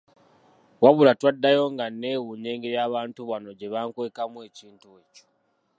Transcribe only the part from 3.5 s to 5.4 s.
gye bankwekamu ekintu ekyo.